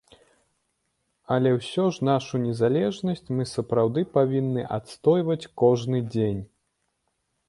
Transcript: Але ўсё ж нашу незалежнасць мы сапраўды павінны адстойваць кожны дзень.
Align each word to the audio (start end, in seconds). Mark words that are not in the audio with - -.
Але 1.33 1.49
ўсё 1.57 1.83
ж 1.97 2.07
нашу 2.09 2.35
незалежнасць 2.45 3.27
мы 3.39 3.43
сапраўды 3.51 4.01
павінны 4.15 4.63
адстойваць 4.79 5.49
кожны 5.63 5.97
дзень. 6.13 6.41